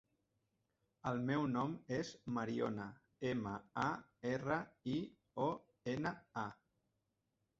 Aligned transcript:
El 1.09 1.19
meu 1.25 1.43
nom 1.49 1.73
és 1.97 2.07
Mariona: 2.37 2.87
ema, 3.33 3.53
a, 3.83 3.85
erra, 4.31 4.57
i, 4.93 4.97
o, 5.49 5.53
ena, 5.93 6.15
a. 6.45 6.49